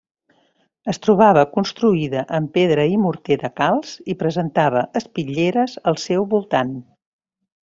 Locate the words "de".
3.43-3.53